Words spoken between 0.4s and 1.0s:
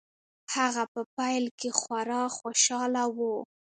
هغه